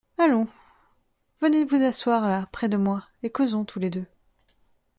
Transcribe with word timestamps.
Allons, 0.17 0.47
venez 1.41 1.63
vous 1.63 1.75
asseoir 1.75 2.27
là, 2.27 2.47
près 2.51 2.67
de 2.67 2.75
moi, 2.77 3.05
et 3.21 3.29
causons 3.29 3.65
tous 3.65 3.77
les 3.77 3.91
deux. 3.91 4.07